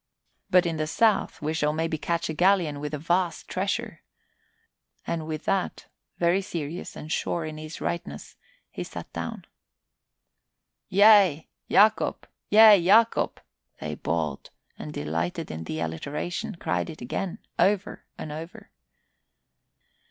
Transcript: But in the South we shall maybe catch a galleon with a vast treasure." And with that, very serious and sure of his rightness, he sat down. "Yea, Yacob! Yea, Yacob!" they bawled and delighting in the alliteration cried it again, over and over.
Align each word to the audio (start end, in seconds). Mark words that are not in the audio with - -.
But 0.49 0.65
in 0.65 0.77
the 0.77 0.87
South 0.87 1.43
we 1.43 1.53
shall 1.53 1.73
maybe 1.73 1.99
catch 1.99 2.27
a 2.27 2.33
galleon 2.33 2.79
with 2.79 2.95
a 2.95 2.97
vast 2.97 3.47
treasure." 3.47 4.01
And 5.05 5.27
with 5.27 5.45
that, 5.45 5.85
very 6.17 6.41
serious 6.41 6.95
and 6.95 7.11
sure 7.11 7.45
of 7.45 7.55
his 7.55 7.79
rightness, 7.79 8.35
he 8.71 8.83
sat 8.83 9.13
down. 9.13 9.45
"Yea, 10.89 11.47
Yacob! 11.67 12.27
Yea, 12.49 12.79
Yacob!" 12.81 13.41
they 13.79 13.93
bawled 13.93 14.49
and 14.75 14.91
delighting 14.91 15.49
in 15.51 15.65
the 15.65 15.79
alliteration 15.79 16.55
cried 16.55 16.89
it 16.89 16.99
again, 17.01 17.37
over 17.59 18.03
and 18.17 18.31
over. 18.31 18.71